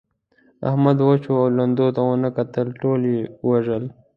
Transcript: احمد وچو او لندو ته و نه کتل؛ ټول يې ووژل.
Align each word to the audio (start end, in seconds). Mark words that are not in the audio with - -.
احمد 0.69 0.97
وچو 1.07 1.31
او 1.41 1.47
لندو 1.57 1.87
ته 1.95 2.01
و 2.07 2.13
نه 2.23 2.29
کتل؛ 2.37 2.67
ټول 2.81 3.01
يې 3.13 3.21
ووژل. 3.47 3.83